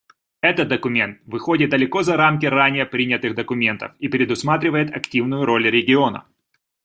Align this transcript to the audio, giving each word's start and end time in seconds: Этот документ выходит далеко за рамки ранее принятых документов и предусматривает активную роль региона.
Этот 0.41 0.67
документ 0.67 1.21
выходит 1.27 1.69
далеко 1.69 2.01
за 2.01 2.17
рамки 2.17 2.47
ранее 2.47 2.87
принятых 2.87 3.35
документов 3.35 3.91
и 3.99 4.07
предусматривает 4.07 4.89
активную 4.89 5.45
роль 5.45 5.69
региона. 5.69 6.25